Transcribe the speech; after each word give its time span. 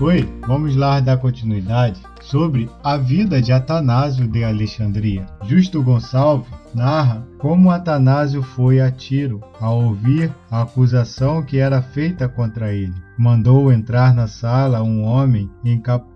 Oi, 0.00 0.28
vamos 0.46 0.76
lá 0.76 1.00
dar 1.00 1.16
continuidade 1.16 2.00
sobre 2.20 2.70
a 2.84 2.96
vida 2.96 3.42
de 3.42 3.52
Atanásio 3.52 4.28
de 4.28 4.44
Alexandria. 4.44 5.26
Justo 5.42 5.82
Gonçalves 5.82 6.48
narra 6.72 7.26
como 7.36 7.68
Atanásio 7.68 8.40
foi 8.40 8.80
a 8.80 8.92
Tiro 8.92 9.40
ao 9.60 9.82
ouvir 9.82 10.32
a 10.48 10.62
acusação 10.62 11.42
que 11.42 11.58
era 11.58 11.82
feita 11.82 12.28
contra 12.28 12.72
ele. 12.72 12.94
Mandou 13.18 13.72
entrar 13.72 14.14
na 14.14 14.28
sala 14.28 14.84
um 14.84 15.02
homem 15.02 15.50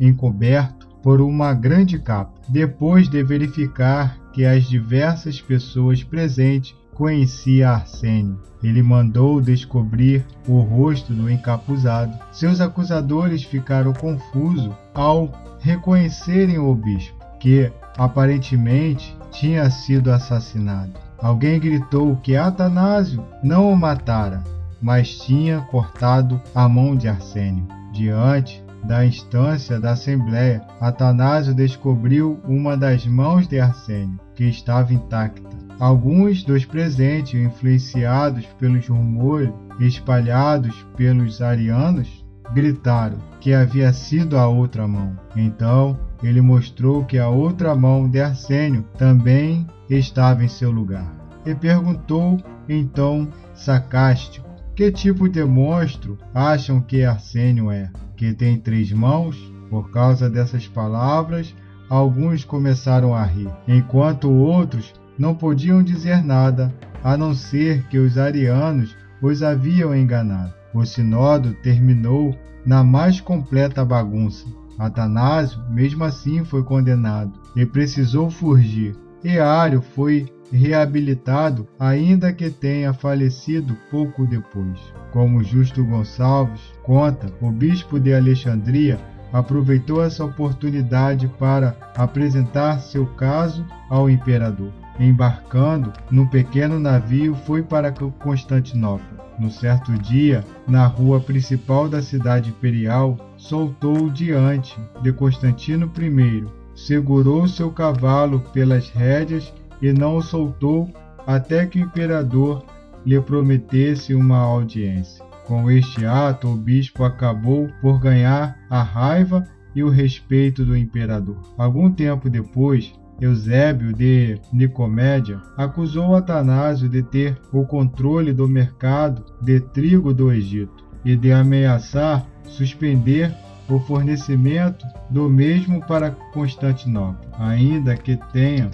encoberto 0.00 0.88
por 1.02 1.20
uma 1.20 1.52
grande 1.52 1.98
capa, 1.98 2.32
depois 2.48 3.10
de 3.10 3.22
verificar 3.22 4.16
que 4.32 4.46
as 4.46 4.64
diversas 4.64 5.38
pessoas 5.38 6.02
presentes 6.02 6.74
conhecia 6.96 7.70
Arsênio. 7.70 8.40
Ele 8.62 8.82
mandou 8.82 9.40
descobrir 9.40 10.24
o 10.48 10.60
rosto 10.60 11.12
do 11.12 11.30
encapuzado. 11.30 12.16
Seus 12.32 12.60
acusadores 12.60 13.44
ficaram 13.44 13.92
confusos 13.92 14.70
ao 14.94 15.30
reconhecerem 15.60 16.58
o 16.58 16.74
bispo, 16.74 17.14
que 17.38 17.70
aparentemente 17.96 19.16
tinha 19.30 19.70
sido 19.70 20.10
assassinado. 20.10 20.92
Alguém 21.18 21.60
gritou 21.60 22.16
que 22.16 22.34
Atanásio 22.34 23.24
não 23.42 23.70
o 23.70 23.76
matara, 23.76 24.42
mas 24.80 25.18
tinha 25.18 25.60
cortado 25.70 26.40
a 26.54 26.68
mão 26.68 26.96
de 26.96 27.08
Arsênio. 27.08 27.66
Diante 27.92 28.62
da 28.86 29.04
instância 29.04 29.80
da 29.80 29.92
Assembleia, 29.92 30.62
Atanásio 30.80 31.54
descobriu 31.54 32.40
uma 32.44 32.76
das 32.76 33.06
mãos 33.06 33.48
de 33.48 33.58
Arsênio, 33.58 34.18
que 34.34 34.44
estava 34.44 34.94
intacta. 34.94 35.56
Alguns 35.78 36.42
dos 36.42 36.64
presentes, 36.64 37.34
influenciados 37.34 38.46
pelos 38.58 38.88
rumores 38.88 39.50
espalhados 39.78 40.74
pelos 40.96 41.42
arianos, 41.42 42.24
gritaram 42.54 43.18
que 43.40 43.52
havia 43.52 43.92
sido 43.92 44.38
a 44.38 44.46
outra 44.48 44.86
mão. 44.86 45.18
Então 45.34 45.98
ele 46.22 46.40
mostrou 46.40 47.04
que 47.04 47.18
a 47.18 47.28
outra 47.28 47.74
mão 47.74 48.08
de 48.08 48.20
Arsênio 48.20 48.84
também 48.96 49.66
estava 49.90 50.44
em 50.44 50.48
seu 50.48 50.70
lugar. 50.70 51.12
E 51.44 51.54
perguntou 51.54 52.38
então 52.68 53.28
sarcástico: 53.54 54.45
Que 54.76 54.92
tipo 54.92 55.26
de 55.26 55.42
monstro 55.42 56.18
acham 56.34 56.82
que 56.82 57.02
Arsênio 57.02 57.70
é? 57.70 57.90
Que 58.14 58.34
tem 58.34 58.58
três 58.58 58.92
mãos? 58.92 59.50
Por 59.70 59.90
causa 59.90 60.28
dessas 60.28 60.68
palavras, 60.68 61.54
alguns 61.88 62.44
começaram 62.44 63.14
a 63.14 63.22
rir, 63.22 63.50
enquanto 63.66 64.30
outros 64.30 64.92
não 65.18 65.34
podiam 65.34 65.82
dizer 65.82 66.22
nada, 66.22 66.74
a 67.02 67.16
não 67.16 67.34
ser 67.34 67.84
que 67.88 67.98
os 67.98 68.18
arianos 68.18 68.94
os 69.22 69.42
haviam 69.42 69.96
enganado. 69.96 70.52
O 70.74 70.84
sinodo 70.84 71.54
terminou 71.62 72.36
na 72.66 72.84
mais 72.84 73.18
completa 73.18 73.82
bagunça. 73.82 74.46
Atanásio, 74.78 75.58
mesmo 75.70 76.04
assim, 76.04 76.44
foi 76.44 76.62
condenado 76.62 77.32
e 77.56 77.64
precisou 77.64 78.28
fugir. 78.28 78.94
E 79.26 79.40
Ario 79.40 79.82
foi 79.82 80.32
reabilitado, 80.52 81.66
ainda 81.80 82.32
que 82.32 82.48
tenha 82.48 82.92
falecido 82.92 83.76
pouco 83.90 84.24
depois. 84.24 84.78
Como 85.10 85.42
Justo 85.42 85.84
Gonçalves 85.84 86.60
conta, 86.84 87.26
o 87.40 87.50
bispo 87.50 87.98
de 87.98 88.14
Alexandria 88.14 89.00
aproveitou 89.32 90.00
essa 90.00 90.24
oportunidade 90.24 91.26
para 91.40 91.76
apresentar 91.96 92.78
seu 92.78 93.04
caso 93.04 93.66
ao 93.90 94.08
imperador 94.08 94.72
embarcando 94.98 95.92
num 96.10 96.26
pequeno 96.26 96.80
navio, 96.80 97.34
foi 97.34 97.62
para 97.62 97.92
Constantinopla. 97.92 99.26
No 99.38 99.50
certo 99.50 99.92
dia, 99.92 100.42
na 100.66 100.86
rua 100.86 101.20
principal 101.20 101.88
da 101.88 102.00
cidade 102.00 102.50
imperial, 102.50 103.18
soltou 103.36 104.08
diante 104.08 104.78
de 105.02 105.12
Constantino 105.12 105.90
I, 105.94 106.46
segurou 106.76 107.48
seu 107.48 107.72
cavalo 107.72 108.40
pelas 108.52 108.90
rédeas 108.90 109.52
e 109.82 109.92
não 109.92 110.16
o 110.16 110.22
soltou 110.22 110.88
até 111.26 111.66
que 111.66 111.80
o 111.80 111.82
imperador 111.82 112.64
lhe 113.04 113.20
prometesse 113.20 114.14
uma 114.14 114.38
audiência. 114.38 115.24
Com 115.46 115.70
este 115.70 116.04
ato, 116.04 116.48
o 116.48 116.56
bispo 116.56 117.02
acabou 117.02 117.68
por 117.80 117.98
ganhar 117.98 118.58
a 118.68 118.82
raiva 118.82 119.46
e 119.74 119.82
o 119.82 119.88
respeito 119.88 120.64
do 120.64 120.76
imperador. 120.76 121.36
Algum 121.56 121.90
tempo 121.90 122.28
depois, 122.28 122.92
Eusébio 123.20 123.92
de 123.92 124.38
Nicomédia 124.52 125.40
acusou 125.56 126.14
Atanásio 126.14 126.88
de 126.88 127.02
ter 127.02 127.38
o 127.52 127.64
controle 127.64 128.32
do 128.32 128.48
mercado 128.48 129.24
de 129.40 129.60
trigo 129.60 130.12
do 130.12 130.32
Egito 130.32 130.84
e 131.04 131.16
de 131.16 131.32
ameaçar 131.32 132.26
suspender 132.48 133.34
o 133.68 133.78
fornecimento 133.80 134.86
do 135.10 135.28
mesmo 135.28 135.80
para 135.86 136.10
Constantinopla, 136.32 137.26
ainda 137.38 137.96
que 137.96 138.16
tenha 138.32 138.70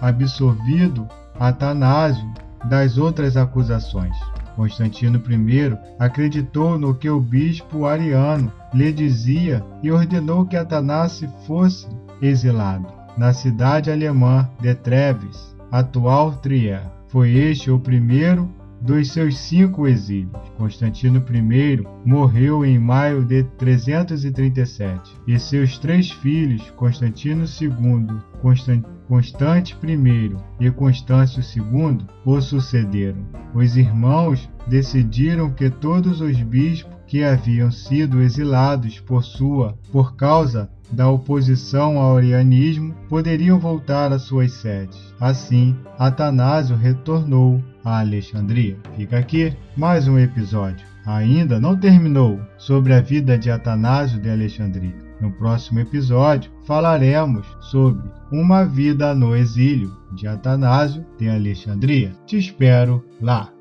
absolvido 0.00 1.06
Atanásio 1.38 2.26
das 2.64 2.98
outras 2.98 3.36
acusações. 3.36 4.16
Constantino 4.56 5.18
I 5.18 5.78
acreditou 5.98 6.78
no 6.78 6.94
que 6.94 7.10
o 7.10 7.20
bispo 7.20 7.84
ariano 7.84 8.50
lhe 8.72 8.90
dizia 8.90 9.62
e 9.82 9.92
ordenou 9.92 10.46
que 10.46 10.56
Atanásio 10.56 11.28
fosse 11.46 11.86
exilado 12.22 12.86
na 13.18 13.32
cidade 13.32 13.90
alemã 13.90 14.48
de 14.60 14.74
Treves, 14.74 15.54
atual 15.70 16.32
Trier. 16.36 16.82
Foi 17.08 17.30
este 17.30 17.70
o 17.70 17.78
primeiro 17.78 18.48
dos 18.86 19.12
seus 19.12 19.36
cinco 19.36 19.88
exílios. 19.88 20.30
Constantino 20.56 21.18
I 21.18 21.84
morreu 22.04 22.64
em 22.64 22.78
maio 22.78 23.24
de 23.24 23.42
337 23.42 25.12
e 25.26 25.38
seus 25.38 25.76
três 25.76 26.10
filhos, 26.10 26.70
Constantino 26.70 27.44
II, 27.44 28.06
Constante 29.08 29.76
I 29.82 30.36
e 30.60 30.70
Constâncio 30.70 31.42
II, 31.42 31.98
o 32.24 32.40
sucederam. 32.40 33.26
Os 33.52 33.76
irmãos 33.76 34.48
decidiram 34.68 35.50
que 35.50 35.68
todos 35.68 36.20
os 36.20 36.40
bispos 36.42 36.94
que 37.06 37.22
haviam 37.22 37.70
sido 37.70 38.20
exilados 38.20 38.98
por 39.00 39.22
sua 39.22 39.78
por 39.92 40.16
causa 40.16 40.68
da 40.90 41.08
oposição 41.08 41.98
ao 41.98 42.16
arianismo 42.16 42.94
poderiam 43.08 43.58
voltar 43.58 44.12
às 44.12 44.22
suas 44.22 44.52
sedes. 44.52 44.96
Assim, 45.20 45.76
Atanásio 45.98 46.76
retornou 46.76 47.62
a 47.86 48.00
Alexandria. 48.00 48.76
Fica 48.96 49.16
aqui 49.16 49.56
mais 49.76 50.08
um 50.08 50.18
episódio. 50.18 50.84
Ainda 51.06 51.60
não 51.60 51.78
terminou 51.78 52.40
sobre 52.58 52.92
a 52.92 53.00
vida 53.00 53.38
de 53.38 53.48
Atanásio 53.48 54.20
de 54.20 54.28
Alexandria. 54.28 54.94
No 55.20 55.30
próximo 55.30 55.78
episódio 55.78 56.50
falaremos 56.66 57.46
sobre 57.60 58.10
uma 58.32 58.64
vida 58.64 59.14
no 59.14 59.36
exílio 59.36 59.96
de 60.12 60.26
Atanásio 60.26 61.06
de 61.16 61.28
Alexandria. 61.28 62.12
Te 62.26 62.36
espero 62.36 63.04
lá. 63.20 63.55